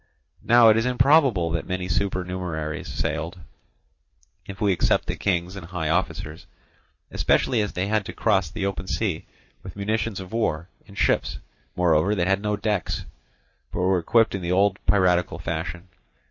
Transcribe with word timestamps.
Now 0.41 0.69
it 0.69 0.77
is 0.77 0.85
improbable 0.87 1.51
that 1.51 1.67
many 1.67 1.87
supernumeraries 1.87 2.87
sailed, 2.87 3.39
if 4.47 4.59
we 4.59 4.71
except 4.73 5.05
the 5.05 5.15
kings 5.15 5.55
and 5.55 5.67
high 5.67 5.89
officers; 5.89 6.47
especially 7.11 7.61
as 7.61 7.73
they 7.73 7.85
had 7.85 8.03
to 8.07 8.11
cross 8.13 8.49
the 8.49 8.65
open 8.65 8.87
sea 8.87 9.27
with 9.61 9.75
munitions 9.75 10.19
of 10.19 10.33
war, 10.33 10.69
in 10.87 10.95
ships, 10.95 11.37
moreover, 11.75 12.15
that 12.15 12.25
had 12.25 12.41
no 12.41 12.57
decks, 12.57 13.05
but 13.71 13.77
were 13.81 13.99
equipped 13.99 14.33
in 14.33 14.41
the 14.41 14.51
old 14.51 14.83
piratical 14.87 15.37
fashion. 15.37 15.87